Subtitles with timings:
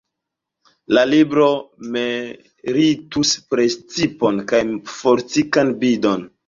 [0.97, 1.49] La libro
[1.97, 4.65] meritus prestipon kaj
[4.99, 6.31] fortikan bindon.